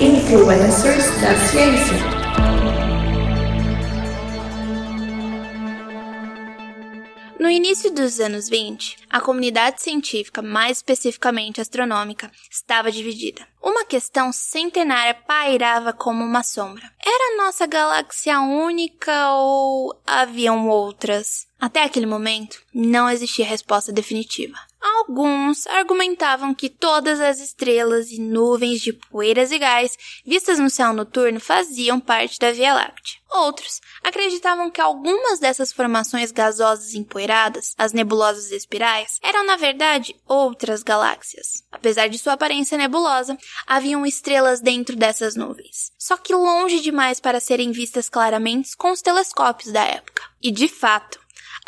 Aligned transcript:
Influencers 0.00 1.06
da 1.20 1.34
Ciência. 1.48 2.18
No 7.40 7.50
início 7.50 7.90
dos 7.90 8.20
anos 8.20 8.48
20, 8.48 8.98
a 9.10 9.20
comunidade 9.20 9.82
científica, 9.82 10.40
mais 10.42 10.76
especificamente 10.76 11.60
astronômica, 11.60 12.30
estava 12.48 12.92
dividida. 12.92 13.46
Uma 13.60 13.84
questão 13.84 14.30
centenária 14.32 15.14
pairava 15.14 15.92
como 15.92 16.22
uma 16.22 16.44
sombra. 16.44 16.88
Era 17.04 17.36
nossa 17.36 17.66
galáxia 17.66 18.38
única 18.40 19.32
ou 19.32 20.00
haviam 20.06 20.68
outras? 20.68 21.48
Até 21.58 21.82
aquele 21.82 22.06
momento, 22.06 22.62
não 22.72 23.10
existia 23.10 23.44
resposta 23.44 23.90
definitiva. 23.90 24.67
Alguns 24.80 25.66
argumentavam 25.66 26.54
que 26.54 26.68
todas 26.68 27.20
as 27.20 27.40
estrelas 27.40 28.10
e 28.10 28.20
nuvens 28.20 28.80
de 28.80 28.92
poeiras 28.92 29.50
e 29.50 29.58
gás 29.58 29.96
vistas 30.24 30.58
no 30.58 30.70
céu 30.70 30.92
noturno 30.92 31.40
faziam 31.40 31.98
parte 31.98 32.38
da 32.38 32.52
Via 32.52 32.74
Láctea. 32.74 33.18
Outros 33.30 33.80
acreditavam 34.02 34.70
que 34.70 34.80
algumas 34.80 35.38
dessas 35.38 35.72
formações 35.72 36.32
gasosas 36.32 36.94
empoeiradas, 36.94 37.74
as 37.76 37.92
nebulosas 37.92 38.50
espirais, 38.52 39.18
eram 39.22 39.44
na 39.44 39.56
verdade 39.56 40.14
outras 40.26 40.82
galáxias. 40.82 41.64
Apesar 41.70 42.08
de 42.08 42.18
sua 42.18 42.34
aparência 42.34 42.78
nebulosa, 42.78 43.36
haviam 43.66 44.06
estrelas 44.06 44.60
dentro 44.60 44.96
dessas 44.96 45.34
nuvens, 45.34 45.92
só 45.98 46.16
que 46.16 46.34
longe 46.34 46.80
demais 46.80 47.20
para 47.20 47.40
serem 47.40 47.70
vistas 47.72 48.08
claramente 48.08 48.76
com 48.76 48.92
os 48.92 49.02
telescópios 49.02 49.72
da 49.72 49.84
época. 49.84 50.22
E 50.40 50.50
de 50.50 50.68
fato, 50.68 51.20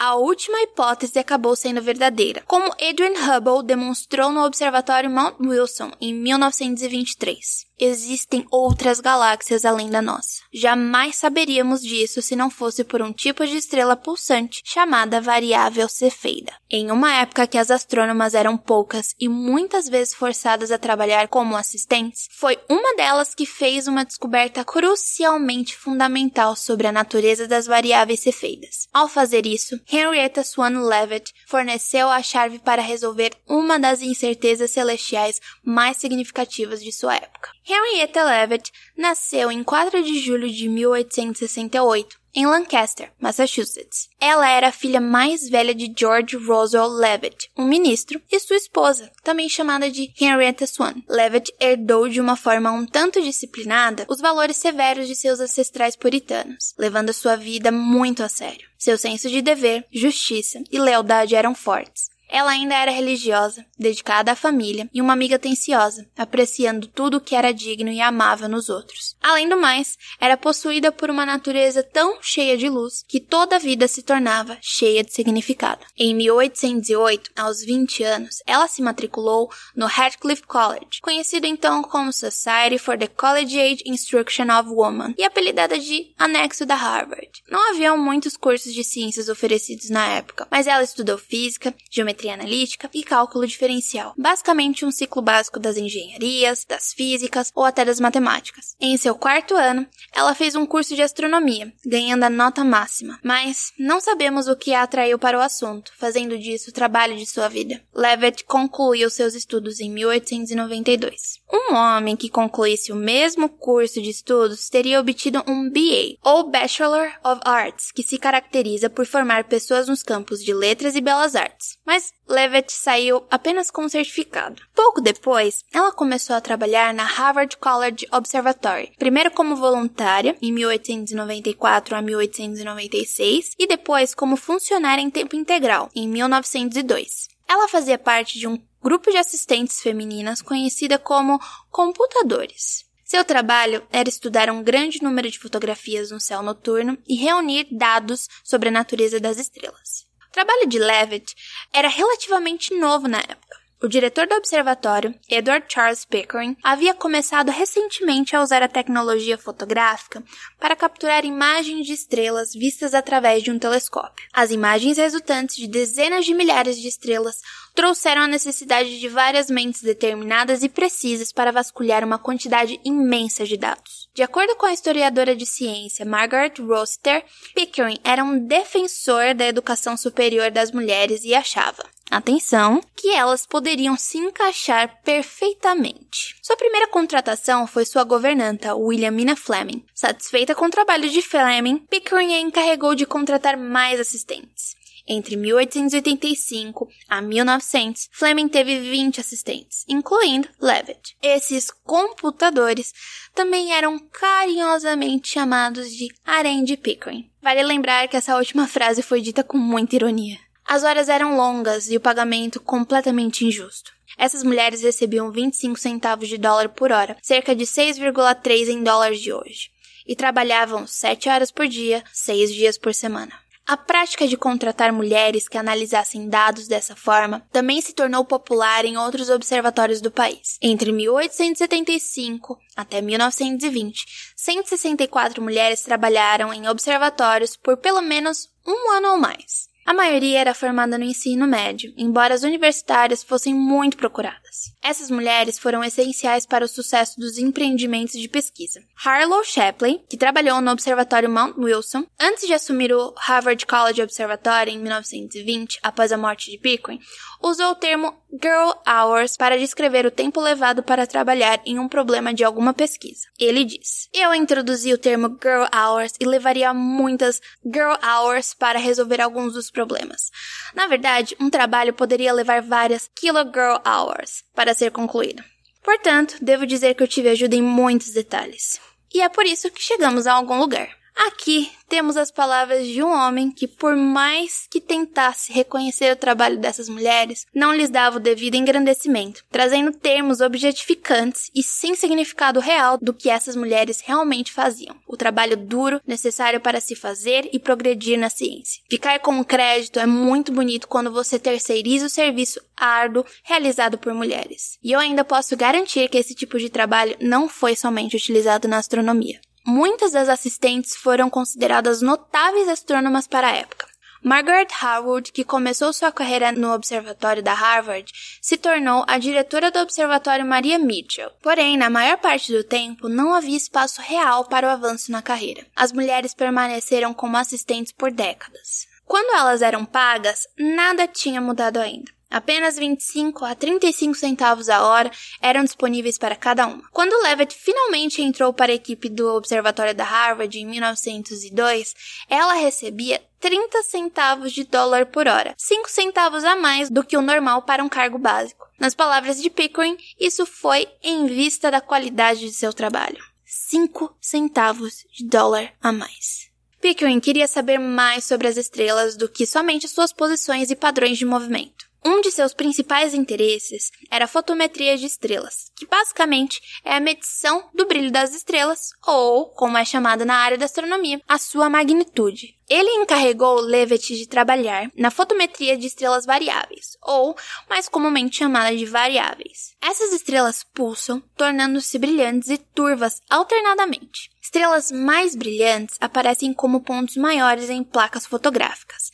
a 0.03 0.15
última 0.15 0.63
hipótese 0.63 1.19
acabou 1.19 1.55
sendo 1.55 1.83
verdadeira, 1.83 2.43
como 2.47 2.75
Edwin 2.79 3.13
Hubble 3.19 3.63
demonstrou 3.63 4.33
no 4.33 4.43
Observatório 4.47 5.11
Mount 5.11 5.39
Wilson 5.39 5.93
em 6.01 6.15
1923 6.15 7.69
existem 7.81 8.47
outras 8.51 9.01
galáxias 9.01 9.65
além 9.65 9.89
da 9.89 10.03
nossa. 10.03 10.43
Jamais 10.53 11.17
saberíamos 11.17 11.81
disso 11.81 12.21
se 12.21 12.37
não 12.37 12.51
fosse 12.51 12.85
por 12.85 13.01
um 13.01 13.13
tipo 13.13 13.47
de 13.47 13.57
estrela 13.57 13.97
pulsante 13.97 14.61
chamada 14.65 15.21
variável 15.21 15.89
Cefeida. 15.89 16.53
Em 16.71 16.91
uma 16.91 17.13
época 17.15 17.47
que 17.47 17.57
as 17.57 17.71
astrônomas 17.71 18.35
eram 18.35 18.57
poucas 18.57 19.15
e 19.19 19.29
muitas 19.29 19.89
vezes 19.89 20.15
forçadas 20.15 20.71
a 20.71 20.79
trabalhar 20.79 21.29
como 21.29 21.57
assistentes, 21.57 22.29
foi 22.39 22.59
uma 22.69 22.95
delas 22.95 23.35
que 23.35 23.47
fez 23.47 23.87
uma 23.87 24.05
descoberta 24.05 24.65
crucialmente 24.65 25.77
fundamental 25.77 26.55
sobre 26.55 26.87
a 26.87 26.93
natureza 26.93 27.49
das 27.49 27.67
variáveis 27.67 28.21
Cefeidas. 28.21 28.89
Ao 28.93 29.09
fazer 29.09 29.47
isso, 29.47 29.81
Henrietta 29.93 30.45
Swan 30.45 30.87
Leavitt 30.87 31.33
forneceu 31.47 32.09
a 32.09 32.23
chave 32.23 32.61
para 32.61 32.81
resolver 32.81 33.33
uma 33.49 33.77
das 33.77 34.01
incertezas 34.03 34.71
celestiais 34.71 35.41
mais 35.65 35.97
significativas 35.97 36.81
de 36.81 36.93
sua 36.93 37.17
época. 37.17 37.51
Henrietta 37.69 38.23
Leavitt 38.23 38.71
nasceu 38.97 39.51
em 39.51 39.65
4 39.65 40.01
de 40.03 40.21
julho 40.21 40.49
de 40.49 40.69
1868 40.69 42.20
em 42.35 42.47
Lancaster, 42.47 43.11
Massachusetts. 43.19 44.09
Ela 44.21 44.49
era 44.49 44.69
a 44.69 44.73
filha 44.73 45.01
mais 45.01 45.49
velha 45.49 45.75
de 45.75 45.93
George 45.97 46.37
Roswell 46.37 46.89
Leavitt, 46.89 47.51
um 47.57 47.65
ministro, 47.65 48.21
e 48.31 48.39
sua 48.39 48.57
esposa, 48.57 49.11
também 49.23 49.49
chamada 49.49 49.91
de 49.91 50.13
Henrietta 50.21 50.67
Swan. 50.67 50.95
Leavitt 51.09 51.53
herdou 51.61 52.09
de 52.09 52.21
uma 52.21 52.37
forma 52.37 52.71
um 52.71 52.87
tanto 52.87 53.21
disciplinada 53.21 54.07
os 54.09 54.21
valores 54.21 54.57
severos 54.57 55.07
de 55.07 55.15
seus 55.15 55.41
ancestrais 55.41 55.97
puritanos, 55.97 56.75
levando 56.79 57.13
sua 57.13 57.37
vida 57.37 57.71
muito 57.71 58.23
a 58.23 58.29
sério. 58.29 58.69
Seu 58.79 58.97
senso 58.97 59.29
de 59.29 59.43
dever, 59.43 59.87
justiça 59.93 60.63
e 60.71 60.79
lealdade 60.79 61.35
eram 61.35 61.55
fortes. 61.55 62.09
Ela 62.31 62.53
ainda 62.53 62.75
era 62.75 62.91
religiosa, 62.91 63.67
dedicada 63.79 64.33
à 64.33 64.37
família 64.37 64.89
e 64.95 65.01
uma 65.01 65.13
amiga 65.13 65.37
atenciosa, 65.37 66.09
apreciando 66.17 66.87
tudo 66.87 67.17
o 67.17 67.21
que 67.21 67.35
era 67.35 67.53
digno 67.53 67.91
e 67.91 68.01
amável 68.01 68.49
nos 68.49 68.69
outros. 68.69 69.17
Além 69.21 69.49
do 69.49 69.57
mais, 69.57 69.99
era 70.21 70.37
possuída 70.37 70.93
por 70.93 71.11
uma 71.11 71.27
natureza 71.27 71.83
tão 71.83 72.23
cheia 72.23 72.57
de 72.57 72.69
luz 72.69 73.05
que 73.09 73.21
toda 73.21 73.57
a 73.57 73.59
vida 73.59 73.89
se 73.89 74.03
tornava 74.03 74.57
cheia 74.61 75.03
de 75.03 75.13
significado. 75.13 75.85
Em 75.99 76.15
1808, 76.15 77.31
aos 77.37 77.63
20 77.65 78.05
anos, 78.05 78.37
ela 78.47 78.69
se 78.69 78.81
matriculou 78.81 79.51
no 79.75 79.87
Radcliffe 79.87 80.45
College, 80.45 81.01
conhecido 81.03 81.47
então 81.47 81.83
como 81.83 82.13
Society 82.13 82.79
for 82.79 82.97
the 82.97 83.09
Collegiate 83.09 83.83
Instruction 83.87 84.47
of 84.59 84.69
Women 84.71 85.15
e 85.19 85.25
apelidada 85.25 85.79
de 85.79 86.13
Anexo 86.17 86.65
da 86.65 86.75
Harvard. 86.75 87.31
Não 87.51 87.71
haviam 87.71 87.99
muitos 87.99 88.37
cursos 88.37 88.73
de 88.73 88.85
ciências 88.85 89.29
oferecidos 89.29 89.91
na 89.91 90.07
época, 90.07 90.47
mas 90.51 90.67
ela 90.67 90.83
estudou 90.83 91.19
física, 91.19 91.75
geometria 91.91 92.20
geometria 92.21 92.35
analítica 92.35 92.91
e 92.93 93.03
cálculo 93.03 93.47
diferencial, 93.47 94.13
basicamente 94.17 94.85
um 94.85 94.91
ciclo 94.91 95.23
básico 95.23 95.59
das 95.59 95.77
engenharias, 95.77 96.65
das 96.65 96.93
físicas 96.93 97.51
ou 97.55 97.65
até 97.65 97.85
das 97.85 97.99
matemáticas. 97.99 98.77
Em 98.81 98.97
seu 98.97 99.15
quarto 99.15 99.55
ano, 99.55 99.87
ela 100.13 100.35
fez 100.35 100.55
um 100.55 100.67
curso 100.67 100.95
de 100.95 101.03
astronomia, 101.03 101.73
ganhando 101.85 102.25
a 102.25 102.31
nota 102.31 102.63
máxima, 102.63 103.19
mas 103.23 103.73
não 103.79 104.01
sabemos 104.01 104.49
o 104.49 104.57
que 104.57 104.75
a 104.75 104.83
atraiu 104.83 105.19
para 105.19 105.39
o 105.39 105.41
assunto, 105.41 105.93
fazendo 105.97 106.39
disso 106.39 106.71
o 106.71 106.75
trabalho 106.75 107.17
de 107.17 107.27
sua 107.27 107.49
vida. 107.49 107.81
Levitt 107.95 108.45
concluiu 108.45 109.09
seus 109.09 109.35
estudos 109.35 109.81
em 109.81 109.91
1892. 109.91 111.41
Um 111.53 111.75
homem 111.75 112.17
que 112.17 112.29
concluísse 112.29 112.93
o 112.93 112.97
mesmo 112.97 113.49
curso 113.49 114.01
de 114.01 114.11
estudos 114.11 114.69
teria 114.69 115.01
obtido 115.01 115.43
um 115.47 115.69
BA, 115.71 116.17
ou 116.23 116.49
Bachelor 116.49 117.13
of 117.25 117.41
Arts, 117.45 117.91
que 117.91 118.03
se 118.03 118.19
caracteriza 118.19 118.91
por 118.91 119.07
formar 119.07 119.45
pessoas 119.45 119.89
nos 119.89 120.03
campos 120.03 120.43
de 120.43 120.53
letras 120.53 120.95
e 120.95 121.01
belas 121.01 121.35
artes. 121.35 121.79
Mas 121.85 122.10
Levitt 122.29 122.73
saiu 122.73 123.27
apenas 123.31 123.71
com 123.71 123.83
um 123.83 123.89
certificado. 123.89 124.63
Pouco 124.75 125.01
depois, 125.01 125.65
ela 125.73 125.91
começou 125.91 126.37
a 126.37 126.41
trabalhar 126.41 126.95
na 126.95 127.03
Harvard 127.03 127.57
College 127.57 128.07
Observatory, 128.13 128.93
primeiro 128.99 129.33
como 129.33 129.57
voluntária, 129.57 130.37
em 130.41 130.53
1894 130.53 131.97
a 131.97 132.03
1896, 132.03 133.57
e 133.59 133.67
depois 133.67 134.15
como 134.15 134.37
funcionária 134.37 135.03
em 135.03 135.11
tempo 135.11 135.35
integral, 135.35 135.91
em 135.95 136.09
1902. 136.09 137.29
Ela 137.49 137.67
fazia 137.67 137.99
parte 137.99 138.39
de 138.39 138.47
um 138.47 138.63
grupo 138.81 139.11
de 139.11 139.17
assistentes 139.17 139.81
femininas 139.81 140.41
conhecida 140.41 140.99
como 140.99 141.41
computadores. 141.69 142.89
Seu 143.05 143.25
trabalho 143.25 143.83
era 143.91 144.09
estudar 144.09 144.49
um 144.51 144.63
grande 144.63 145.03
número 145.03 145.29
de 145.29 145.37
fotografias 145.37 146.13
no 146.13 146.21
céu 146.21 146.43
noturno 146.43 146.97
e 147.09 147.17
reunir 147.17 147.67
dados 147.73 148.29
sobre 148.45 148.69
a 148.69 148.73
natureza 148.73 149.19
das 149.19 149.37
estrelas. 149.37 150.09
O 150.31 150.33
trabalho 150.33 150.69
de 150.69 150.79
Levitt 150.79 151.35
era 151.73 151.89
relativamente 151.89 152.73
novo 152.79 153.09
na 153.09 153.19
época. 153.19 153.59
O 153.83 153.89
diretor 153.89 154.29
do 154.29 154.35
observatório, 154.37 155.13
Edward 155.29 155.65
Charles 155.67 156.05
Pickering, 156.05 156.57
havia 156.63 156.95
começado 156.95 157.51
recentemente 157.51 158.37
a 158.37 158.43
usar 158.43 158.63
a 158.63 158.69
tecnologia 158.69 159.37
fotográfica 159.37 160.23
para 160.61 160.77
capturar 160.77 161.25
imagens 161.25 161.87
de 161.87 161.95
estrelas 161.95 162.53
vistas 162.53 162.95
através 162.95 163.43
de 163.43 163.51
um 163.51 163.59
telescópio. 163.59 164.29
As 164.33 164.51
imagens 164.51 164.99
resultantes 164.99 165.57
de 165.57 165.67
dezenas 165.67 166.27
de 166.27 166.35
milhares 166.35 166.79
de 166.79 166.87
estrelas 166.87 167.41
trouxeram 167.75 168.23
a 168.23 168.29
necessidade 168.29 168.99
de 168.99 169.09
várias 169.09 169.51
mentes 169.51 169.83
determinadas 169.83 170.63
e 170.63 170.69
precisas 170.69 171.33
para 171.33 171.53
vasculhar 171.53 172.05
uma 172.05 172.19
quantidade 172.19 172.81
imensa 172.85 173.45
de 173.45 173.57
dados. 173.57 174.09
De 174.15 174.23
acordo 174.23 174.57
com 174.57 174.67
a 174.67 174.73
historiadora 174.73 175.35
de 175.35 175.47
ciência 175.47 176.05
Margaret 176.05 176.55
Rossiter, 176.59 177.25
Pickering 177.55 177.99
era 178.05 178.25
um 178.25 178.39
defensor 178.39 179.35
da 179.35 179.47
educação 179.47 179.97
superior 179.97 180.51
das 180.51 180.73
mulheres 180.73 181.25
e 181.25 181.35
achava 181.35 181.85
atenção, 182.11 182.81
que 182.97 183.11
elas 183.11 183.47
poderiam 183.47 183.97
se 183.97 184.19
encaixar 184.19 185.01
perfeitamente. 185.05 186.37
Sua 186.43 186.57
primeira 186.57 186.89
contratação 186.89 187.67
foi 187.67 187.85
sua 187.85 188.03
governanta, 188.03 188.75
Williamina 188.75 189.37
Fleming. 189.37 189.85
Satisfeita 189.95 190.55
com 190.55 190.67
o 190.67 190.71
trabalho 190.71 191.09
de 191.09 191.23
Fleming, 191.23 191.79
Pickering 191.89 192.35
a 192.35 192.41
encarregou 192.41 192.95
de 192.95 193.07
contratar 193.07 193.57
mais 193.57 194.01
assistentes. 194.01 194.80
Entre 195.13 195.35
1885 195.35 196.89
a 197.09 197.21
1900, 197.21 198.09
Fleming 198.13 198.47
teve 198.47 198.79
20 198.79 199.21
assistentes, 199.21 199.85
incluindo 199.89 200.49
Levitt. 200.61 201.17
Esses 201.21 201.69
computadores 201.69 202.93
também 203.35 203.73
eram 203.73 203.99
carinhosamente 203.99 205.31
chamados 205.31 205.91
de 205.91 206.15
harém 206.25 206.63
de 206.63 206.77
Pickering. 206.77 207.29
Vale 207.43 207.61
lembrar 207.65 208.07
que 208.07 208.17
essa 208.17 208.37
última 208.37 208.69
frase 208.69 209.03
foi 209.03 209.21
dita 209.21 209.43
com 209.43 209.59
muita 209.59 209.97
ironia. 209.97 210.39
As 210.65 210.85
horas 210.85 211.09
eram 211.09 211.37
longas 211.37 211.91
e 211.91 211.97
o 211.97 212.01
pagamento 212.01 212.61
completamente 212.61 213.45
injusto. 213.45 213.93
Essas 214.17 214.45
mulheres 214.45 214.81
recebiam 214.81 215.33
25 215.33 215.77
centavos 215.77 216.29
de 216.29 216.39
dólar 216.39 216.69
por 216.69 216.93
hora, 216.93 217.17
cerca 217.21 217.53
de 217.53 217.65
6,3 217.65 218.69
em 218.69 218.85
dólares 218.85 219.21
de 219.21 219.33
hoje, 219.33 219.73
e 220.07 220.15
trabalhavam 220.15 220.87
7 220.87 221.29
horas 221.29 221.51
por 221.51 221.67
dia, 221.67 222.05
6 222.13 222.55
dias 222.55 222.79
por 222.79 222.95
semana. 222.95 223.33
A 223.71 223.77
prática 223.77 224.27
de 224.27 224.37
contratar 224.37 224.93
mulheres 224.93 225.47
que 225.47 225.57
analisassem 225.57 226.29
dados 226.29 226.67
dessa 226.67 226.97
forma 226.97 227.47
também 227.53 227.81
se 227.81 227.93
tornou 227.93 228.25
popular 228.25 228.85
em 228.85 228.97
outros 228.97 229.31
observatórios 229.31 230.01
do 230.01 230.11
país. 230.11 230.59
Entre 230.61 230.91
1875 230.91 232.59
até 232.75 233.01
1920, 233.01 234.35
164 234.35 235.41
mulheres 235.41 235.83
trabalharam 235.83 236.53
em 236.53 236.69
observatórios 236.69 237.57
por 237.57 237.77
pelo 237.77 238.03
menos 238.03 238.49
um 238.67 238.91
ano 238.91 239.11
ou 239.11 239.19
mais. 239.19 239.69
A 239.87 239.95
maioria 239.95 240.41
era 240.41 240.53
formada 240.53 240.99
no 240.99 241.05
ensino 241.05 241.47
médio, 241.47 241.95
embora 241.97 242.35
as 242.35 242.43
universitárias 242.43 243.23
fossem 243.23 243.55
muito 243.55 243.97
procuradas. 243.97 244.50
Essas 244.83 245.11
mulheres 245.11 245.59
foram 245.59 245.85
essenciais 245.85 246.47
para 246.47 246.65
o 246.65 246.69
sucesso 246.69 247.19
dos 247.19 247.39
empreendimentos 247.39 248.19
de 248.19 248.29
pesquisa. 248.29 248.83
Harlow 249.05 249.45
Shapley, 249.45 250.05
que 250.09 250.17
trabalhou 250.17 250.61
no 250.61 250.71
Observatório 250.71 251.31
Mount 251.31 251.57
Wilson, 251.57 252.07
antes 252.19 252.47
de 252.47 252.55
assumir 252.55 252.93
o 252.93 253.15
Harvard 253.17 253.65
College 253.67 254.03
Observatory 254.03 254.73
em 254.73 254.79
1920, 254.79 255.79
após 255.83 256.13
a 256.13 256.19
morte 256.19 256.51
de 256.51 256.59
Pickering, 256.59 257.01
usou 257.43 257.71
o 257.71 257.75
termo 257.75 258.15
Girl 258.33 258.71
Hours 258.87 259.37
para 259.37 259.59
descrever 259.59 260.07
o 260.07 260.11
tempo 260.11 260.41
levado 260.41 260.83
para 260.83 261.07
trabalhar 261.07 261.61
em 261.65 261.79
um 261.79 261.89
problema 261.89 262.33
de 262.33 262.45
alguma 262.45 262.73
pesquisa. 262.73 263.27
Ele 263.39 263.65
diz: 263.65 264.09
Eu 264.13 264.35
introduzi 264.35 264.93
o 264.93 264.99
termo 264.99 265.37
Girl 265.43 265.65
Hours 265.75 266.13
e 266.21 266.25
levaria 266.25 266.73
muitas 266.73 267.41
Girl 267.65 267.95
Hours 268.03 268.55
para 268.55 268.79
resolver 268.79 269.21
alguns 269.21 269.55
dos 269.55 269.71
problemas. 269.71 270.31
Na 270.75 270.87
verdade, 270.87 271.37
um 271.41 271.51
trabalho 271.51 271.93
poderia 271.93 272.33
levar 272.33 272.63
várias 272.63 273.11
Kilogirl 273.15 273.79
Hours 273.85 274.40
para 274.55 274.75
ser 274.75 274.91
concluído. 274.91 275.43
Portanto, 275.83 276.37
devo 276.41 276.67
dizer 276.67 276.95
que 276.95 277.03
eu 277.03 277.09
tive 277.09 277.31
ajuda 277.31 277.57
em 277.57 277.63
muitos 277.63 278.13
detalhes. 278.13 278.81
E 279.13 279.21
é 279.21 279.29
por 279.29 279.47
isso 279.47 279.71
que 279.71 279.83
chegamos 279.83 280.27
a 280.27 280.35
algum 280.35 280.59
lugar. 280.59 281.00
Aqui 281.15 281.71
temos 281.89 282.17
as 282.17 282.31
palavras 282.31 282.87
de 282.87 283.03
um 283.03 283.11
homem 283.11 283.51
que, 283.51 283.67
por 283.67 283.97
mais 283.97 284.67
que 284.71 284.81
tentasse 284.81 285.53
reconhecer 285.53 286.13
o 286.13 286.17
trabalho 286.17 286.59
dessas 286.59 286.89
mulheres, 286.89 287.47
não 287.55 287.75
lhes 287.75 287.91
dava 287.91 288.17
o 288.17 288.21
devido 288.21 288.55
engrandecimento, 288.55 289.45
trazendo 289.51 289.93
termos 289.93 290.41
objetificantes 290.41 291.51
e 291.55 291.63
sem 291.63 291.95
significado 291.95 292.61
real 292.61 292.97
do 292.97 293.13
que 293.13 293.29
essas 293.29 293.57
mulheres 293.57 294.01
realmente 294.01 294.53
faziam. 294.53 294.97
O 295.07 295.17
trabalho 295.17 295.57
duro 295.57 296.01
necessário 296.07 296.61
para 296.61 296.81
se 296.81 296.95
fazer 296.95 297.49
e 297.53 297.59
progredir 297.59 298.19
na 298.19 298.31
ciência. 298.31 298.83
Ficar 298.89 299.19
com 299.19 299.45
crédito 299.45 299.99
é 299.99 300.07
muito 300.07 300.53
bonito 300.53 300.87
quando 300.89 301.11
você 301.11 301.39
terceiriza 301.39 302.07
o 302.07 302.11
serviço 302.11 302.61
árduo 302.77 303.25
realizado 303.43 303.99
por 303.99 304.15
mulheres. 304.15 304.79
E 304.83 304.93
eu 304.93 305.01
ainda 305.01 305.25
posso 305.25 305.57
garantir 305.57 306.09
que 306.09 306.19
esse 306.19 306.35
tipo 306.35 306.59
de 306.59 306.71
trabalho 306.71 307.17
não 307.21 307.49
foi 307.49 307.77
somente 307.77 308.17
utilizado 308.17 308.69
na 308.69 308.79
astronomia. 308.79 309.41
Muitas 309.73 310.11
das 310.11 310.29
assistentes 310.29 310.97
foram 310.97 311.31
consideradas 311.31 312.03
notáveis 312.03 312.67
astrônomas 312.67 313.29
para 313.29 313.47
a 313.47 313.53
época. 313.53 313.87
Margaret 314.21 314.67
Harwood, 314.83 315.31
que 315.31 315.45
começou 315.45 315.93
sua 315.93 316.11
carreira 316.11 316.51
no 316.51 316.75
observatório 316.75 317.41
da 317.41 317.55
Harvard, 317.55 318.13
se 318.43 318.57
tornou 318.57 319.05
a 319.07 319.17
diretora 319.17 319.71
do 319.71 319.79
observatório 319.79 320.45
Maria 320.45 320.77
Mitchell. 320.77 321.31
Porém, 321.41 321.77
na 321.77 321.89
maior 321.89 322.19
parte 322.19 322.53
do 322.53 322.65
tempo, 322.65 323.09
não 323.09 323.33
havia 323.33 323.57
espaço 323.57 324.03
real 324.03 324.45
para 324.45 324.67
o 324.67 324.71
avanço 324.71 325.13
na 325.13 325.23
carreira. 325.23 325.65
As 325.77 325.93
mulheres 325.93 326.35
permaneceram 326.35 327.15
como 327.15 327.37
assistentes 327.37 327.93
por 327.93 328.11
décadas. 328.11 328.89
Quando 329.07 329.39
elas 329.39 329.63
eram 329.63 329.85
pagas, 329.85 330.49
nada 330.59 331.07
tinha 331.07 331.41
mudado 331.41 331.79
ainda. 331.79 332.11
Apenas 332.31 332.77
25 332.77 333.45
a 333.45 333.57
35 333.57 334.15
centavos 334.15 334.69
a 334.69 334.87
hora 334.87 335.11
eram 335.43 335.65
disponíveis 335.65 336.17
para 336.17 336.37
cada 336.37 336.65
uma. 336.69 336.89
Quando 336.93 337.21
Levitt 337.25 337.57
finalmente 337.57 338.23
entrou 338.23 338.53
para 338.53 338.71
a 338.71 338.75
equipe 338.75 339.09
do 339.09 339.35
Observatório 339.35 339.95
da 339.95 340.05
Harvard 340.05 340.57
em 340.57 340.65
1902, 340.65 341.93
ela 342.29 342.55
recebia 342.55 343.21
30 343.41 343.83
centavos 343.83 344.53
de 344.53 344.63
dólar 344.63 345.07
por 345.07 345.27
hora, 345.27 345.55
5 345.59 345.91
centavos 345.91 346.45
a 346.45 346.55
mais 346.55 346.89
do 346.89 347.03
que 347.03 347.17
o 347.17 347.23
normal 347.23 347.63
para 347.63 347.83
um 347.83 347.89
cargo 347.89 348.17
básico. 348.17 348.69
Nas 348.79 348.95
palavras 348.95 349.43
de 349.43 349.51
Pickering, 349.51 349.97
isso 350.19 350.47
foi 350.47 350.87
em 351.03 351.27
vista 351.27 351.69
da 351.69 351.81
qualidade 351.81 352.41
de 352.41 352.53
seu 352.53 352.73
trabalho. 352.73 353.19
5 353.45 354.17
centavos 354.21 355.05
de 355.13 355.27
dólar 355.27 355.73
a 355.83 355.91
mais. 355.91 356.49
Pickering 356.81 357.19
queria 357.19 357.49
saber 357.49 357.79
mais 357.79 358.25
sobre 358.25 358.47
as 358.47 358.57
estrelas 358.57 359.17
do 359.17 359.29
que 359.29 359.45
somente 359.45 359.89
suas 359.89 360.13
posições 360.13 360.71
e 360.71 360.77
padrões 360.77 361.19
de 361.19 361.27
movimento. 361.27 361.90
Um 362.05 362.21
de 362.23 362.31
seus 362.31 362.55
principais 362.55 363.13
interesses 363.13 363.91
era 364.11 364.25
a 364.25 364.29
fotometria 364.29 364.97
de 364.97 365.05
estrelas, 365.05 365.71
que 365.77 365.87
basicamente 365.87 366.61
é 366.85 366.95
a 366.95 367.01
medição 367.01 367.69
do 367.75 367.87
brilho 367.87 368.11
das 368.11 368.35
estrelas, 368.35 368.91
ou, 369.07 369.51
como 369.51 369.77
é 369.77 369.85
chamada 369.85 370.25
na 370.25 370.37
área 370.37 370.57
da 370.57 370.65
astronomia, 370.65 371.21
a 371.29 371.39
sua 371.39 371.69
magnitude. 371.69 372.59
Ele 372.71 372.89
encarregou 373.03 373.61
Leavitt 373.61 374.17
de 374.17 374.29
trabalhar 374.29 374.89
na 374.97 375.11
fotometria 375.11 375.77
de 375.77 375.89
estrelas 375.89 376.25
variáveis, 376.25 376.97
ou 377.03 377.37
mais 377.69 377.89
comumente 377.89 378.37
chamada 378.37 378.77
de 378.77 378.87
variáveis. 378.87 379.75
Essas 379.83 380.13
estrelas 380.13 380.65
pulsam, 380.73 381.21
tornando-se 381.37 381.99
brilhantes 381.99 382.49
e 382.49 382.59
turvas 382.59 383.21
alternadamente. 383.29 384.31
Estrelas 384.41 384.93
mais 384.93 385.35
brilhantes 385.35 385.97
aparecem 386.01 386.55
como 386.55 386.81
pontos 386.81 387.17
maiores 387.17 387.69
em 387.69 387.83
placas 387.83 388.25
fotográficas 388.25 389.11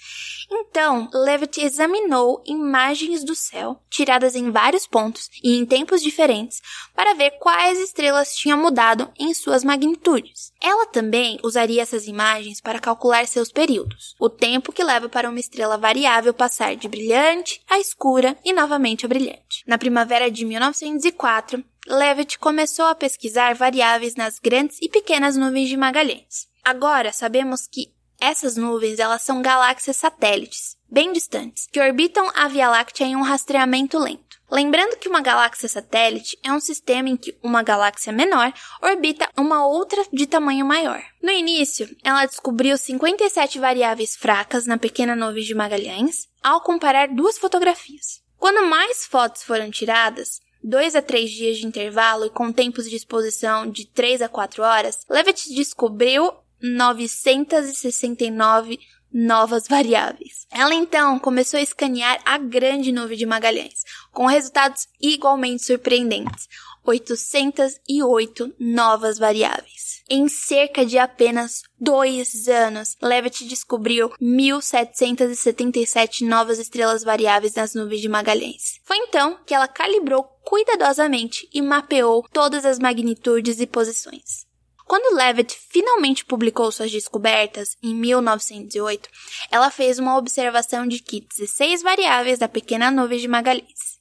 então, 0.50 1.08
Levitt 1.12 1.60
examinou 1.60 2.42
imagens 2.46 3.24
do 3.24 3.34
céu, 3.34 3.80
tiradas 3.90 4.36
em 4.36 4.50
vários 4.50 4.86
pontos 4.86 5.28
e 5.42 5.56
em 5.56 5.66
tempos 5.66 6.02
diferentes, 6.02 6.62
para 6.94 7.14
ver 7.14 7.32
quais 7.38 7.78
estrelas 7.80 8.34
tinham 8.34 8.58
mudado 8.58 9.10
em 9.18 9.34
suas 9.34 9.64
magnitudes. 9.64 10.52
Ela 10.62 10.86
também 10.86 11.38
usaria 11.42 11.82
essas 11.82 12.06
imagens 12.06 12.60
para 12.60 12.78
calcular 12.78 13.26
seus 13.26 13.45
períodos, 13.50 14.14
o 14.18 14.28
tempo 14.28 14.72
que 14.72 14.84
leva 14.84 15.08
para 15.08 15.28
uma 15.28 15.40
estrela 15.40 15.76
variável 15.78 16.34
passar 16.34 16.76
de 16.76 16.88
brilhante 16.88 17.60
a 17.68 17.78
escura 17.78 18.36
e 18.44 18.52
novamente 18.52 19.04
a 19.04 19.08
brilhante. 19.08 19.62
Na 19.66 19.78
primavera 19.78 20.30
de 20.30 20.44
1904, 20.44 21.64
Levitt 21.86 22.38
começou 22.38 22.86
a 22.86 22.94
pesquisar 22.94 23.54
variáveis 23.54 24.16
nas 24.16 24.38
grandes 24.38 24.78
e 24.82 24.88
pequenas 24.88 25.36
nuvens 25.36 25.68
de 25.68 25.76
Magalhães. 25.76 26.48
Agora 26.64 27.12
sabemos 27.12 27.66
que 27.66 27.94
essas 28.20 28.56
nuvens, 28.56 28.98
elas 28.98 29.22
são 29.22 29.42
galáxias 29.42 29.96
satélites, 29.96 30.76
bem 30.90 31.12
distantes, 31.12 31.68
que 31.70 31.80
orbitam 31.80 32.30
a 32.34 32.48
Via 32.48 32.68
Láctea 32.68 33.06
em 33.06 33.14
um 33.14 33.22
rastreamento 33.22 33.98
lento. 33.98 34.25
Lembrando 34.50 34.96
que 34.96 35.08
uma 35.08 35.20
galáxia 35.20 35.68
satélite 35.68 36.38
é 36.42 36.52
um 36.52 36.60
sistema 36.60 37.08
em 37.08 37.16
que 37.16 37.36
uma 37.42 37.62
galáxia 37.62 38.12
menor 38.12 38.52
orbita 38.80 39.28
uma 39.36 39.66
outra 39.66 40.04
de 40.12 40.26
tamanho 40.26 40.64
maior. 40.64 41.02
No 41.20 41.30
início, 41.30 41.88
ela 42.04 42.26
descobriu 42.26 42.78
57 42.78 43.58
variáveis 43.58 44.14
fracas 44.14 44.66
na 44.66 44.78
pequena 44.78 45.16
nuvem 45.16 45.42
de 45.42 45.54
Magalhães 45.54 46.28
ao 46.42 46.60
comparar 46.60 47.08
duas 47.08 47.36
fotografias. 47.36 48.22
Quando 48.38 48.68
mais 48.68 49.04
fotos 49.04 49.42
foram 49.42 49.70
tiradas, 49.70 50.40
dois 50.62 50.94
a 50.94 51.02
três 51.02 51.30
dias 51.30 51.56
de 51.56 51.66
intervalo 51.66 52.26
e 52.26 52.30
com 52.30 52.52
tempos 52.52 52.88
de 52.88 52.94
exposição 52.94 53.68
de 53.68 53.86
3 53.86 54.22
a 54.22 54.28
4 54.28 54.62
horas, 54.62 55.00
Levitt 55.08 55.52
descobriu 55.54 56.32
969 56.62 58.78
novas 59.12 59.66
variáveis. 59.68 60.46
Ela 60.50 60.74
então 60.74 61.18
começou 61.18 61.58
a 61.58 61.62
escanear 61.62 62.20
a 62.24 62.38
grande 62.38 62.92
nuvem 62.92 63.16
de 63.16 63.26
Magalhães, 63.26 63.82
com 64.12 64.26
resultados 64.26 64.86
igualmente 65.00 65.64
surpreendentes. 65.64 66.48
808 66.86 68.54
novas 68.58 69.18
variáveis. 69.18 70.02
Em 70.08 70.28
cerca 70.28 70.86
de 70.86 70.98
apenas 70.98 71.62
dois 71.80 72.46
anos, 72.46 72.96
Levitt 73.02 73.44
descobriu 73.44 74.10
1.777 74.22 76.20
novas 76.24 76.60
estrelas 76.60 77.02
variáveis 77.02 77.54
nas 77.54 77.74
nuvens 77.74 78.00
de 78.00 78.08
Magalhães. 78.08 78.78
Foi 78.84 78.96
então 78.98 79.36
que 79.44 79.52
ela 79.52 79.66
calibrou 79.66 80.22
cuidadosamente 80.44 81.48
e 81.52 81.60
mapeou 81.60 82.24
todas 82.32 82.64
as 82.64 82.78
magnitudes 82.78 83.58
e 83.58 83.66
posições. 83.66 84.45
Quando 84.86 85.16
Levitt 85.16 85.56
finalmente 85.68 86.24
publicou 86.24 86.70
suas 86.70 86.92
descobertas, 86.92 87.76
em 87.82 87.92
1908, 87.92 89.08
ela 89.50 89.68
fez 89.68 89.98
uma 89.98 90.16
observação 90.16 90.86
de 90.86 91.00
que 91.00 91.26
16 91.36 91.82
variáveis 91.82 92.38
da 92.38 92.48
pequena 92.48 92.90
nuvem 92.90 93.18
de 93.18 93.26
Magalhães. 93.26 93.96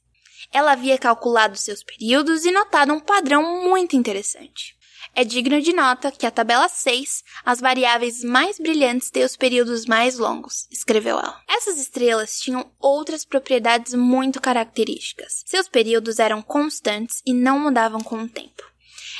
Ela 0.53 0.73
havia 0.73 0.97
calculado 0.97 1.57
seus 1.57 1.83
períodos 1.83 2.45
e 2.45 2.51
notado 2.51 2.93
um 2.93 2.99
padrão 2.99 3.63
muito 3.67 3.95
interessante. 3.95 4.75
É 5.15 5.23
digno 5.23 5.59
de 5.61 5.73
nota 5.73 6.11
que 6.11 6.25
a 6.25 6.31
tabela 6.31 6.67
6, 6.67 7.23
as 7.43 7.59
variáveis 7.59 8.23
mais 8.23 8.59
brilhantes 8.59 9.09
têm 9.09 9.23
os 9.23 9.35
períodos 9.35 9.85
mais 9.85 10.19
longos, 10.19 10.67
escreveu 10.69 11.17
ela. 11.17 11.41
Essas 11.47 11.79
estrelas 11.79 12.39
tinham 12.39 12.69
outras 12.79 13.25
propriedades 13.25 13.93
muito 13.93 14.39
características. 14.39 15.41
Seus 15.45 15.67
períodos 15.67 16.19
eram 16.19 16.41
constantes 16.41 17.21
e 17.25 17.33
não 17.33 17.59
mudavam 17.59 18.01
com 18.01 18.23
o 18.23 18.29
tempo. 18.29 18.74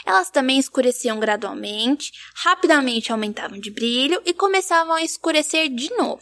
Elas 0.06 0.30
também 0.30 0.58
escureciam 0.58 1.20
gradualmente, 1.20 2.12
rapidamente 2.36 3.12
aumentavam 3.12 3.60
de 3.60 3.70
brilho 3.70 4.22
e 4.25 4.34
começavam 4.34 4.94
a 4.94 5.04
escurecer 5.04 5.70
de 5.70 5.94
novo. 5.96 6.22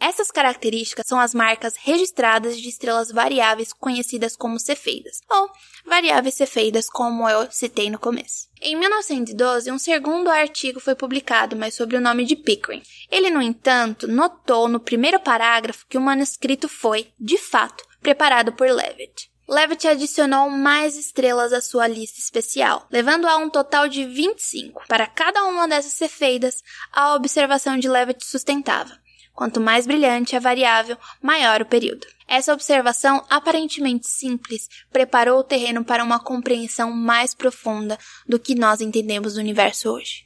Essas 0.00 0.32
características 0.32 1.06
são 1.06 1.20
as 1.20 1.32
marcas 1.32 1.74
registradas 1.76 2.60
de 2.60 2.68
estrelas 2.68 3.12
variáveis 3.12 3.72
conhecidas 3.72 4.34
como 4.34 4.58
cefeidas, 4.58 5.20
ou 5.30 5.48
variáveis 5.86 6.34
cefeidas, 6.34 6.88
como 6.88 7.28
eu 7.28 7.48
citei 7.52 7.88
no 7.88 8.00
começo. 8.00 8.48
Em 8.60 8.74
1912, 8.76 9.70
um 9.70 9.78
segundo 9.78 10.28
artigo 10.28 10.80
foi 10.80 10.96
publicado, 10.96 11.54
mas 11.54 11.74
sob 11.74 11.96
o 11.96 12.00
nome 12.00 12.24
de 12.24 12.34
Pickering. 12.34 12.82
Ele, 13.10 13.30
no 13.30 13.40
entanto, 13.40 14.08
notou 14.08 14.66
no 14.66 14.80
primeiro 14.80 15.20
parágrafo 15.20 15.86
que 15.88 15.96
o 15.96 16.00
manuscrito 16.00 16.68
foi, 16.68 17.12
de 17.18 17.38
fato, 17.38 17.84
preparado 18.00 18.52
por 18.52 18.68
Levitt. 18.68 19.31
Levitt 19.52 19.86
adicionou 19.86 20.48
mais 20.48 20.96
estrelas 20.96 21.52
à 21.52 21.60
sua 21.60 21.86
lista 21.86 22.18
especial, 22.18 22.86
levando 22.90 23.26
a 23.26 23.36
um 23.36 23.50
total 23.50 23.86
de 23.86 24.02
25. 24.02 24.82
Para 24.88 25.06
cada 25.06 25.44
uma 25.44 25.68
dessas 25.68 25.92
cefeidas, 25.92 26.62
a 26.90 27.14
observação 27.14 27.76
de 27.76 27.86
Levitt 27.86 28.24
sustentava. 28.24 28.98
Quanto 29.34 29.60
mais 29.60 29.86
brilhante 29.86 30.34
a 30.34 30.40
variável, 30.40 30.96
maior 31.20 31.60
o 31.60 31.66
período. 31.66 32.06
Essa 32.26 32.54
observação 32.54 33.22
aparentemente 33.28 34.08
simples 34.08 34.70
preparou 34.90 35.40
o 35.40 35.44
terreno 35.44 35.84
para 35.84 36.02
uma 36.02 36.18
compreensão 36.18 36.90
mais 36.90 37.34
profunda 37.34 37.98
do 38.26 38.38
que 38.38 38.54
nós 38.54 38.80
entendemos 38.80 39.34
do 39.34 39.40
universo 39.40 39.90
hoje. 39.90 40.24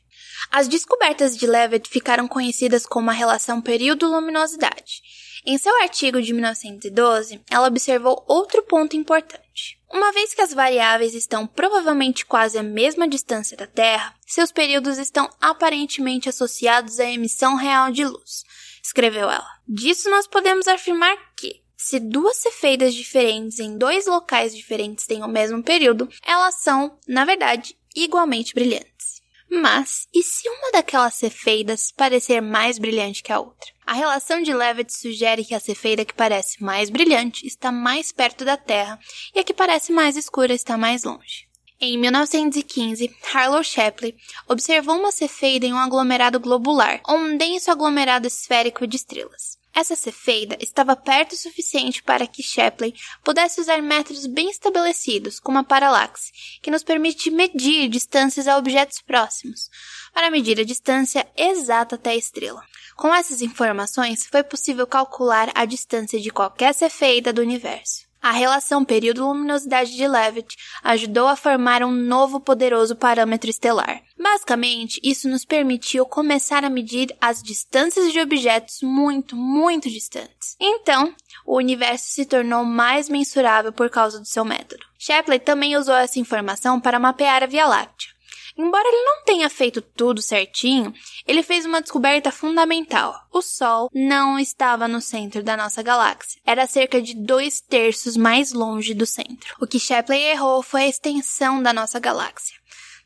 As 0.53 0.69
descobertas 0.69 1.37
de 1.37 1.49
Leavitt 1.49 1.91
ficaram 1.91 2.29
conhecidas 2.29 2.87
como 2.87 3.11
a 3.11 3.13
relação 3.13 3.61
período-luminosidade. 3.61 5.03
Em 5.49 5.57
seu 5.59 5.81
artigo 5.81 6.21
de 6.21 6.33
1912, 6.33 7.41
ela 7.49 7.69
observou 7.69 8.25
outro 8.27 8.65
ponto 8.65 8.97
importante. 8.97 9.79
Uma 9.89 10.11
vez 10.11 10.35
que 10.35 10.41
as 10.41 10.53
variáveis 10.53 11.15
estão 11.15 11.47
provavelmente 11.47 12.27
quase 12.27 12.59
à 12.59 12.65
mesma 12.65 13.07
distância 13.07 13.57
da 13.57 13.65
Terra, 13.65 14.13
seus 14.27 14.51
períodos 14.51 14.99
estão 14.99 15.31
aparentemente 15.41 16.29
associados 16.29 16.99
à 16.99 17.05
emissão 17.05 17.55
real 17.55 17.93
de 17.93 18.05
luz, 18.05 18.43
escreveu 18.83 19.31
ela. 19.31 19.47
Disso 19.69 20.11
nós 20.11 20.27
podemos 20.27 20.67
afirmar 20.67 21.17
que, 21.37 21.63
se 21.77 22.01
duas 22.01 22.39
cefeidas 22.39 22.93
diferentes 22.93 23.61
em 23.61 23.79
dois 23.79 24.05
locais 24.07 24.53
diferentes 24.53 25.07
têm 25.07 25.23
o 25.23 25.29
mesmo 25.29 25.63
período, 25.63 26.09
elas 26.27 26.57
são, 26.57 26.99
na 27.07 27.25
verdade, 27.25 27.79
igualmente 27.95 28.53
brilhantes. 28.53 29.23
Mas, 29.49 30.09
e 30.13 30.25
se 30.25 30.49
uma 30.49 30.73
daquelas 30.73 31.15
cefeidas 31.15 31.93
parecer 31.93 32.41
mais 32.41 32.81
brilhante 32.81 33.23
que 33.23 33.33
a 33.33 33.39
outra? 33.39 33.76
A 33.87 33.93
relação 33.93 34.43
de 34.43 34.53
Levitt 34.53 34.93
sugere 34.93 35.45
que 35.45 35.55
a 35.55 35.61
cefeida 35.61 36.05
que 36.05 36.13
parece 36.13 36.61
mais 36.61 36.91
brilhante 36.91 37.47
está 37.47 37.71
mais 37.71 38.11
perto 38.11 38.45
da 38.45 38.57
Terra 38.57 38.99
e 39.33 39.39
a 39.39 39.45
que 39.45 39.55
parece 39.55 39.93
mais 39.93 40.17
escura 40.17 40.53
está 40.53 40.77
mais 40.77 41.05
longe. 41.05 41.47
Em 41.81 41.97
1915, 41.97 43.15
Harlow 43.33 43.63
Shapley 43.63 44.17
observou 44.49 44.99
uma 44.99 45.13
cefeida 45.13 45.67
em 45.67 45.73
um 45.73 45.79
aglomerado 45.79 46.41
globular, 46.41 47.01
ou 47.07 47.17
um 47.17 47.37
denso 47.37 47.71
aglomerado 47.71 48.27
esférico 48.27 48.89
de 48.89 48.97
estrelas. 48.97 49.57
Essa 49.77 49.95
cefeida 49.95 50.57
estava 50.59 50.97
perto 50.97 51.33
o 51.33 51.37
suficiente 51.37 52.03
para 52.03 52.27
que 52.27 52.43
Shapley 52.43 52.95
pudesse 53.23 53.61
usar 53.61 53.83
métodos 53.83 54.25
bem 54.25 54.49
estabelecidos, 54.49 55.39
como 55.39 55.59
a 55.59 55.65
paralaxe, 55.65 56.33
que 56.63 56.71
nos 56.71 56.83
permite 56.83 57.31
medir 57.31 57.87
distâncias 57.91 58.49
a 58.49 58.57
objetos 58.57 59.03
próximos, 59.03 59.69
para 60.15 60.31
medir 60.31 60.59
a 60.59 60.65
distância 60.65 61.29
exata 61.37 61.97
até 61.97 62.13
a 62.13 62.17
estrela. 62.17 62.65
Com 62.97 63.15
essas 63.15 63.43
informações, 63.43 64.27
foi 64.27 64.43
possível 64.43 64.87
calcular 64.87 65.53
a 65.55 65.67
distância 65.67 66.19
de 66.19 66.31
qualquer 66.31 66.73
cefeida 66.73 67.31
do 67.31 67.43
universo. 67.43 68.06
A 68.27 68.33
relação 68.33 68.85
período-luminosidade 68.85 69.95
de 69.95 70.09
Leavitt 70.09 70.57
ajudou 70.83 71.29
a 71.29 71.37
formar 71.37 71.85
um 71.85 71.93
novo 71.93 72.41
poderoso 72.41 72.97
parâmetro 72.97 73.49
estelar. 73.49 74.03
Basicamente, 74.19 75.01
isso 75.01 75.29
nos 75.29 75.45
permitiu 75.45 76.05
começar 76.05 76.65
a 76.65 76.69
medir 76.69 77.17
as 77.21 77.41
distâncias 77.41 78.11
de 78.11 78.19
objetos 78.19 78.79
muito, 78.83 79.37
muito 79.37 79.89
distantes. 79.89 80.57
Então, 80.59 81.15
o 81.47 81.57
universo 81.57 82.07
se 82.09 82.27
tornou 82.27 82.65
mais 82.65 83.09
mensurável 83.09 83.73
por 83.73 83.89
causa 83.89 84.19
do 84.19 84.27
seu 84.27 84.45
método. 84.45 84.85
Shapley 84.99 85.39
também 85.39 85.77
usou 85.77 85.95
essa 85.95 86.19
informação 86.19 86.81
para 86.81 86.99
mapear 86.99 87.45
a 87.45 87.47
Via 87.47 87.65
Láctea. 87.65 88.16
Embora 88.57 88.89
ele 88.89 89.05
não 89.05 89.23
tenha 89.25 89.51
feito 89.51 89.83
tudo 89.83 90.23
certinho, 90.23 90.95
ele 91.27 91.43
fez 91.43 91.67
uma 91.67 91.83
descoberta 91.83 92.33
fundamental. 92.33 93.15
O 93.33 93.43
Sol 93.43 93.91
não 93.93 94.39
estava 94.39 94.89
no 94.89 95.01
centro 95.01 95.43
da 95.43 95.57
nossa 95.57 95.83
galáxia. 95.83 96.41
Era 96.45 96.67
cerca 96.67 97.01
de 97.03 97.15
dois 97.15 97.61
terços 97.61 98.17
mais 98.17 98.53
longe 98.53 98.95
do 98.95 99.05
centro. 99.05 99.55
O 99.61 99.67
que 99.67 99.79
Shapley 99.79 100.23
errou 100.23 100.63
foi 100.63 100.83
a 100.83 100.89
extensão 100.89 101.63
da 101.63 101.73
nossa 101.73 102.01
galáxia 102.01 102.57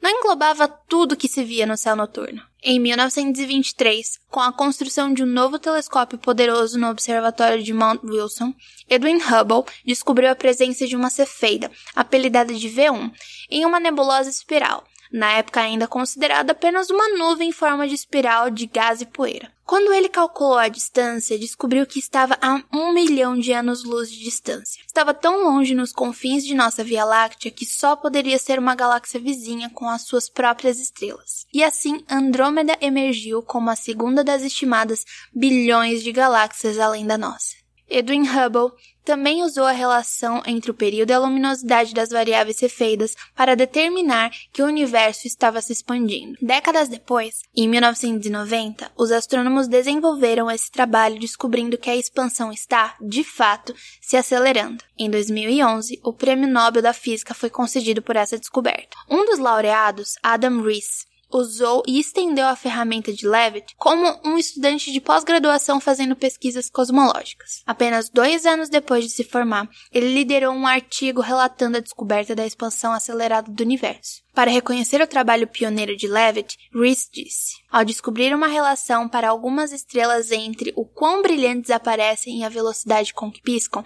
não 0.01 0.11
englobava 0.11 0.67
tudo 0.67 1.17
que 1.17 1.29
se 1.29 1.45
via 1.45 1.67
no 1.67 1.77
céu 1.77 1.95
noturno. 1.95 2.43
Em 2.63 2.79
1923, 2.79 4.19
com 4.29 4.41
a 4.41 4.53
construção 4.53 5.13
de 5.13 5.23
um 5.23 5.27
novo 5.27 5.59
telescópio 5.59 6.19
poderoso 6.19 6.79
no 6.79 6.91
observatório 6.91 7.63
de 7.63 7.73
Mount 7.73 8.03
Wilson, 8.05 8.55
Edwin 8.89 9.17
Hubble 9.17 9.71
descobriu 9.85 10.31
a 10.31 10.37
presença 10.37 10.87
de 10.87 10.95
uma 10.95 11.09
cefeida, 11.09 11.71
apelidada 11.95 12.53
de 12.53 12.69
V1, 12.69 13.13
em 13.51 13.65
uma 13.65 13.81
nebulosa 13.81 14.29
espiral, 14.29 14.85
na 15.13 15.33
época 15.33 15.61
ainda 15.61 15.87
considerada 15.87 16.53
apenas 16.53 16.91
uma 16.91 17.17
nuvem 17.17 17.49
em 17.49 17.53
forma 17.53 17.89
de 17.89 17.95
espiral 17.95 18.51
de 18.51 18.67
gás 18.67 19.01
e 19.01 19.07
poeira. 19.07 19.51
Quando 19.71 19.93
ele 19.93 20.09
calculou 20.09 20.59
a 20.59 20.67
distância, 20.67 21.39
descobriu 21.39 21.87
que 21.87 22.01
estava 22.01 22.37
a 22.43 22.61
um 22.73 22.93
milhão 22.93 23.39
de 23.39 23.53
anos-luz 23.53 24.11
de 24.11 24.19
distância. 24.19 24.83
Estava 24.85 25.15
tão 25.15 25.45
longe 25.45 25.77
nos 25.77 25.93
confins 25.93 26.45
de 26.45 26.57
nossa 26.57 26.83
Via 26.83 27.05
Láctea 27.05 27.53
que 27.53 27.65
só 27.65 27.95
poderia 27.95 28.37
ser 28.37 28.59
uma 28.59 28.75
galáxia 28.75 29.21
vizinha 29.21 29.71
com 29.71 29.89
as 29.89 30.03
suas 30.03 30.29
próprias 30.29 30.81
estrelas. 30.81 31.47
E 31.55 31.63
assim, 31.63 32.05
Andrômeda 32.11 32.77
emergiu 32.81 33.43
como 33.43 33.71
a 33.71 33.77
segunda 33.77 34.25
das 34.25 34.43
estimadas 34.43 35.05
bilhões 35.33 36.03
de 36.03 36.11
galáxias 36.11 36.77
além 36.77 37.07
da 37.07 37.17
nossa. 37.17 37.55
Edwin 37.89 38.23
Hubble 38.23 38.73
também 39.05 39.43
usou 39.43 39.65
a 39.65 39.73
relação 39.73 40.43
entre 40.47 40.71
o 40.71 40.75
período 40.75 41.11
e 41.11 41.13
a 41.13 41.19
luminosidade 41.19 41.95
das 41.95 42.11
variáveis 42.11 42.57
cefeidas 42.57 43.17
para 43.35 43.57
determinar 43.57 44.31
que 44.53 44.63
o 44.63 44.67
universo 44.67 45.27
estava 45.27 45.61
se 45.61 45.73
expandindo. 45.73 46.39
Décadas 46.41 46.89
depois, 46.89 47.43
em 47.57 47.69
1990, 47.69 48.91
os 48.97 49.11
astrônomos 49.11 49.69
desenvolveram 49.69 50.51
esse 50.51 50.71
trabalho 50.71 51.19
descobrindo 51.19 51.79
que 51.79 51.91
a 51.91 51.97
expansão 51.97 52.53
está, 52.53 52.95
de 53.01 53.25
fato, 53.25 53.75
se 54.01 54.17
acelerando. 54.17 54.85
Em 54.99 55.11
2011, 55.11 56.01
o 56.05 56.13
Prêmio 56.13 56.49
Nobel 56.49 56.83
da 56.83 56.93
Física 56.93 57.35
foi 57.35 57.51
concedido 57.51 58.03
por 58.03 58.17
essa 58.17 58.39
descoberta. 58.39 58.97
Um 59.09 59.25
dos 59.25 59.39
laureados, 59.39 60.15
Adam 60.23 60.63
Rees, 60.63 61.10
usou 61.33 61.83
e 61.87 61.99
estendeu 61.99 62.47
a 62.47 62.57
ferramenta 62.57 63.13
de 63.13 63.27
Levitt 63.27 63.75
como 63.77 64.21
um 64.25 64.39
estudante 64.39 64.93
de 64.93 65.01
pós-graduação 65.01 65.81
fazendo 65.81 66.17
pesquisas 66.17 66.69
cosmológicas. 66.71 67.63
Apenas 67.67 68.09
dois 68.09 68.47
anos 68.47 68.69
depois 68.69 69.05
de 69.05 69.11
se 69.11 69.25
formar, 69.25 69.69
ele 69.93 70.13
liderou 70.15 70.55
um 70.55 70.67
artigo 70.67 71.21
relatando 71.21 71.77
a 71.77 71.81
descoberta 71.81 72.35
da 72.35 72.47
expansão 72.47 72.93
acelerada 72.93 73.51
do 73.51 73.63
universo. 73.63 74.23
Para 74.35 74.51
reconhecer 74.51 75.03
o 75.03 75.07
trabalho 75.07 75.47
pioneiro 75.47 75.97
de 75.97 76.07
Levitt, 76.07 76.57
Rees 76.73 77.09
disse: 77.13 77.57
Ao 77.71 77.85
descobrir 77.85 78.35
uma 78.35 78.47
relação 78.47 79.09
para 79.09 79.29
algumas 79.29 79.73
estrelas 79.73 80.31
entre 80.31 80.73
o 80.77 80.85
quão 80.85 81.21
brilhantes 81.21 81.71
aparecem 81.71 82.39
e 82.39 82.45
a 82.45 82.49
velocidade 82.49 83.13
com 83.13 83.31
que 83.31 83.43
piscam, 83.43 83.85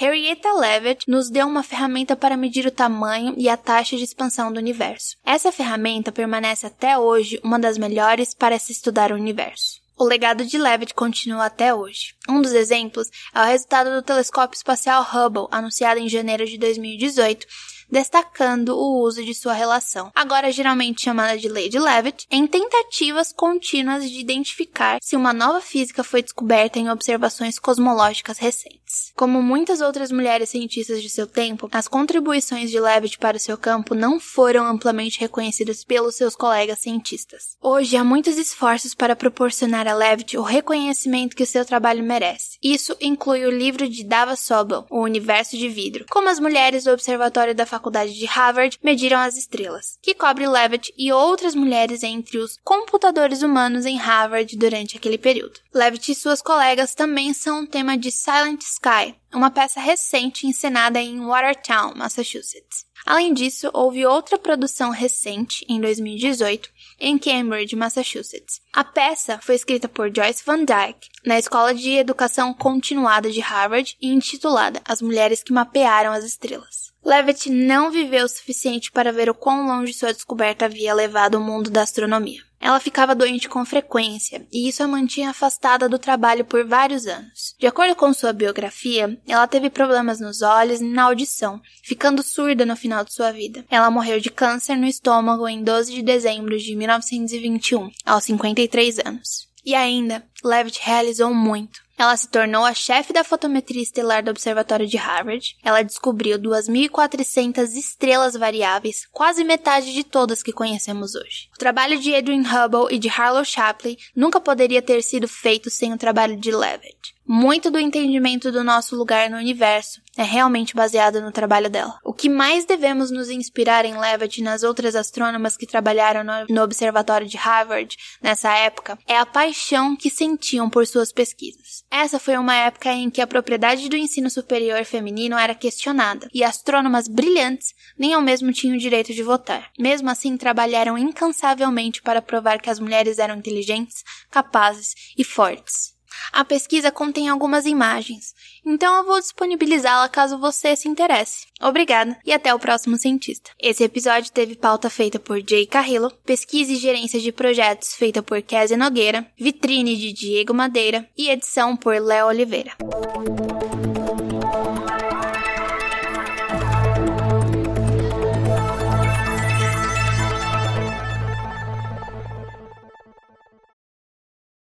Henrietta 0.00 0.52
Leavitt 0.52 1.08
nos 1.08 1.30
deu 1.30 1.46
uma 1.46 1.62
ferramenta 1.62 2.14
para 2.14 2.36
medir 2.36 2.66
o 2.66 2.70
tamanho 2.70 3.34
e 3.36 3.48
a 3.48 3.56
taxa 3.56 3.96
de 3.96 4.04
expansão 4.04 4.52
do 4.52 4.58
universo. 4.58 5.16
Essa 5.24 5.50
ferramenta 5.50 6.12
permanece 6.12 6.66
até 6.66 6.98
hoje 6.98 7.40
uma 7.42 7.58
das 7.58 7.78
melhores 7.78 8.34
para 8.34 8.58
se 8.58 8.72
estudar 8.72 9.10
o 9.10 9.16
universo. 9.16 9.80
O 9.98 10.04
legado 10.04 10.44
de 10.44 10.56
Leavitt 10.56 10.94
continua 10.94 11.46
até 11.46 11.74
hoje. 11.74 12.14
Um 12.28 12.40
dos 12.40 12.52
exemplos 12.52 13.08
é 13.34 13.40
o 13.40 13.44
resultado 13.46 13.90
do 13.90 14.00
telescópio 14.00 14.56
espacial 14.56 15.02
Hubble, 15.02 15.48
anunciado 15.50 15.98
em 15.98 16.08
janeiro 16.08 16.46
de 16.46 16.56
2018, 16.56 17.44
destacando 17.90 18.76
o 18.76 19.02
uso 19.02 19.24
de 19.24 19.34
sua 19.34 19.52
relação, 19.52 20.10
agora 20.14 20.52
geralmente 20.52 21.02
chamada 21.02 21.36
de 21.36 21.48
Lei 21.48 21.68
de 21.68 21.78
Leavitt, 21.78 22.26
em 22.30 22.46
tentativas 22.46 23.32
contínuas 23.32 24.08
de 24.08 24.20
identificar 24.20 24.98
se 25.02 25.16
uma 25.16 25.32
nova 25.32 25.60
física 25.60 26.04
foi 26.04 26.22
descoberta 26.22 26.78
em 26.78 26.90
observações 26.90 27.58
cosmológicas 27.58 28.38
recentes. 28.38 29.12
Como 29.14 29.42
muitas 29.42 29.80
outras 29.80 30.10
mulheres 30.10 30.50
cientistas 30.50 31.02
de 31.02 31.10
seu 31.10 31.26
tempo, 31.26 31.68
as 31.72 31.88
contribuições 31.88 32.70
de 32.70 32.80
Leavitt 32.80 33.18
para 33.18 33.36
o 33.36 33.40
seu 33.40 33.56
campo 33.56 33.94
não 33.94 34.20
foram 34.20 34.66
amplamente 34.66 35.20
reconhecidas 35.20 35.84
pelos 35.84 36.14
seus 36.14 36.34
colegas 36.34 36.78
cientistas. 36.80 37.56
Hoje 37.60 37.96
há 37.96 38.04
muitos 38.04 38.36
esforços 38.36 38.94
para 38.94 39.16
proporcionar 39.16 39.86
a 39.86 39.94
Leavitt 39.94 40.36
o 40.36 40.42
reconhecimento 40.42 41.36
que 41.36 41.46
seu 41.46 41.64
trabalho 41.64 42.02
merece. 42.02 42.58
Isso 42.62 42.96
inclui 43.00 43.44
o 43.44 43.50
livro 43.50 43.88
de 43.88 44.04
Dava 44.04 44.36
Sobel, 44.36 44.86
O 44.90 45.00
Universo 45.00 45.56
de 45.56 45.68
Vidro, 45.68 46.06
como 46.10 46.28
as 46.28 46.40
mulheres 46.40 46.84
do 46.84 46.92
Observatório 46.92 47.54
da 47.54 47.66
de 48.14 48.26
Harvard 48.26 48.78
mediram 48.82 49.18
as 49.18 49.36
estrelas, 49.36 49.98
que 50.02 50.14
cobre 50.14 50.46
Leavitt 50.46 50.92
e 50.96 51.12
outras 51.12 51.54
mulheres 51.54 52.02
entre 52.02 52.38
os 52.38 52.58
computadores 52.64 53.42
humanos 53.42 53.86
em 53.86 53.96
Harvard 53.96 54.56
durante 54.56 54.96
aquele 54.96 55.18
período. 55.18 55.60
Leavitt 55.72 56.12
e 56.12 56.14
suas 56.14 56.42
colegas 56.42 56.94
também 56.94 57.32
são 57.32 57.60
um 57.60 57.66
tema 57.66 57.96
de 57.96 58.10
Silent 58.10 58.62
Sky, 58.62 59.14
uma 59.32 59.50
peça 59.50 59.80
recente 59.80 60.46
encenada 60.46 61.00
em 61.00 61.20
Watertown, 61.20 61.94
Massachusetts. 61.94 62.86
Além 63.06 63.32
disso, 63.32 63.70
houve 63.72 64.04
outra 64.04 64.38
produção 64.38 64.90
recente, 64.90 65.64
em 65.68 65.80
2018, 65.80 66.68
em 67.00 67.16
Cambridge, 67.16 67.76
Massachusetts. 67.76 68.60
A 68.72 68.84
peça 68.84 69.38
foi 69.40 69.54
escrita 69.54 69.88
por 69.88 70.14
Joyce 70.14 70.42
Van 70.44 70.64
Dyke 70.64 71.08
na 71.24 71.38
Escola 71.38 71.74
de 71.74 71.92
Educação 71.92 72.52
Continuada 72.52 73.30
de 73.30 73.40
Harvard 73.40 73.96
e 74.00 74.08
intitulada 74.08 74.82
As 74.84 75.00
Mulheres 75.00 75.42
que 75.42 75.52
Mapearam 75.52 76.12
as 76.12 76.24
Estrelas. 76.24 76.87
Levitt 77.08 77.48
não 77.48 77.90
viveu 77.90 78.26
o 78.26 78.28
suficiente 78.28 78.92
para 78.92 79.10
ver 79.10 79.30
o 79.30 79.34
quão 79.34 79.66
longe 79.66 79.94
sua 79.94 80.12
descoberta 80.12 80.66
havia 80.66 80.92
levado 80.92 81.36
o 81.36 81.40
mundo 81.40 81.70
da 81.70 81.80
astronomia. 81.80 82.42
Ela 82.60 82.78
ficava 82.78 83.14
doente 83.14 83.48
com 83.48 83.64
frequência, 83.64 84.46
e 84.52 84.68
isso 84.68 84.82
a 84.82 84.86
mantinha 84.86 85.30
afastada 85.30 85.88
do 85.88 85.98
trabalho 85.98 86.44
por 86.44 86.66
vários 86.66 87.06
anos. 87.06 87.54
De 87.58 87.66
acordo 87.66 87.96
com 87.96 88.12
sua 88.12 88.34
biografia, 88.34 89.18
ela 89.26 89.46
teve 89.46 89.70
problemas 89.70 90.20
nos 90.20 90.42
olhos 90.42 90.82
e 90.82 90.84
na 90.84 91.04
audição, 91.04 91.62
ficando 91.82 92.22
surda 92.22 92.66
no 92.66 92.76
final 92.76 93.02
de 93.02 93.14
sua 93.14 93.32
vida. 93.32 93.64
Ela 93.70 93.90
morreu 93.90 94.20
de 94.20 94.28
câncer 94.28 94.76
no 94.76 94.84
estômago 94.84 95.48
em 95.48 95.62
12 95.62 95.94
de 95.94 96.02
dezembro 96.02 96.58
de 96.58 96.76
1921, 96.76 97.90
aos 98.04 98.24
53 98.24 98.98
anos. 98.98 99.48
E 99.64 99.74
ainda, 99.74 100.22
Leavitt 100.44 100.78
realizou 100.82 101.32
muito. 101.32 101.87
Ela 101.98 102.16
se 102.16 102.28
tornou 102.28 102.64
a 102.64 102.72
chefe 102.72 103.12
da 103.12 103.24
fotometria 103.24 103.82
estelar 103.82 104.22
do 104.22 104.30
Observatório 104.30 104.86
de 104.86 104.96
Harvard. 104.96 105.56
Ela 105.64 105.82
descobriu 105.82 106.38
2.400 106.38 107.74
estrelas 107.76 108.34
variáveis, 108.34 109.04
quase 109.10 109.42
metade 109.42 109.92
de 109.92 110.04
todas 110.04 110.42
que 110.42 110.52
conhecemos 110.52 111.16
hoje. 111.16 111.48
O 111.54 111.58
trabalho 111.58 111.98
de 111.98 112.12
Edwin 112.12 112.42
Hubble 112.42 112.94
e 112.94 112.98
de 112.98 113.08
Harlow 113.08 113.44
Shapley 113.44 113.98
nunca 114.14 114.40
poderia 114.40 114.80
ter 114.80 115.02
sido 115.02 115.26
feito 115.26 115.70
sem 115.70 115.92
o 115.92 115.98
trabalho 115.98 116.36
de 116.36 116.52
Leavitt. 116.52 117.18
Muito 117.30 117.70
do 117.70 117.78
entendimento 117.78 118.50
do 118.50 118.64
nosso 118.64 118.96
lugar 118.96 119.28
no 119.28 119.36
universo 119.36 120.00
é 120.16 120.22
realmente 120.22 120.74
baseado 120.74 121.20
no 121.20 121.30
trabalho 121.30 121.68
dela. 121.68 121.98
O 122.02 122.14
que 122.14 122.26
mais 122.26 122.64
devemos 122.64 123.10
nos 123.10 123.28
inspirar 123.28 123.84
em 123.84 123.98
Leavitt 123.98 124.40
e 124.40 124.42
nas 124.42 124.62
outras 124.62 124.96
astrônomas 124.96 125.54
que 125.54 125.66
trabalharam 125.66 126.24
no, 126.48 126.62
Observatório 126.62 127.28
de 127.28 127.36
Harvard 127.36 127.94
nessa 128.22 128.50
época 128.56 128.98
é 129.06 129.18
a 129.18 129.26
paixão 129.26 129.94
que 129.94 130.08
sentiam 130.08 130.70
por 130.70 130.86
suas 130.86 131.12
pesquisas. 131.12 131.84
Essa 131.90 132.18
foi 132.18 132.36
uma 132.36 132.54
época 132.54 132.92
em 132.92 133.08
que 133.08 133.20
a 133.20 133.26
propriedade 133.26 133.88
do 133.88 133.96
ensino 133.96 134.28
superior 134.28 134.84
feminino 134.84 135.38
era 135.38 135.54
questionada 135.54 136.28
e 136.34 136.44
astrônomas 136.44 137.08
brilhantes 137.08 137.74
nem 137.98 138.12
ao 138.12 138.20
mesmo 138.20 138.52
tinham 138.52 138.76
o 138.76 138.80
direito 138.80 139.14
de 139.14 139.22
votar. 139.22 139.70
Mesmo 139.78 140.10
assim, 140.10 140.36
trabalharam 140.36 140.98
incansavelmente 140.98 142.02
para 142.02 142.22
provar 142.22 142.60
que 142.60 142.68
as 142.68 142.78
mulheres 142.78 143.18
eram 143.18 143.36
inteligentes, 143.36 144.04
capazes 144.30 144.94
e 145.16 145.24
fortes. 145.24 145.97
A 146.32 146.44
pesquisa 146.44 146.90
contém 146.90 147.28
algumas 147.28 147.66
imagens, 147.66 148.34
então 148.64 148.96
eu 148.96 149.04
vou 149.04 149.20
disponibilizá-la 149.20 150.08
caso 150.08 150.38
você 150.38 150.76
se 150.76 150.88
interesse. 150.88 151.46
Obrigada 151.60 152.18
e 152.24 152.32
até 152.32 152.54
o 152.54 152.58
próximo 152.58 152.96
cientista. 152.96 153.50
Esse 153.58 153.82
episódio 153.82 154.30
teve 154.30 154.54
pauta 154.54 154.88
feita 154.88 155.18
por 155.18 155.40
Jay 155.40 155.66
Carrillo, 155.66 156.12
pesquisa 156.24 156.72
e 156.72 156.76
gerência 156.76 157.20
de 157.20 157.32
projetos 157.32 157.94
feita 157.94 158.22
por 158.22 158.40
Kézia 158.42 158.76
Nogueira, 158.76 159.26
vitrine 159.36 159.96
de 159.96 160.12
Diego 160.12 160.54
Madeira 160.54 161.08
e 161.16 161.28
edição 161.30 161.76
por 161.76 162.00
Léo 162.00 162.28
Oliveira. 162.28 162.72